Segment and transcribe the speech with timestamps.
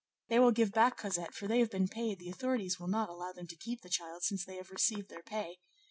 [0.29, 3.31] they will give back Cosette, for they have been paid; the authorities will not allow
[3.33, 5.59] them to keep the child since they have received their pay.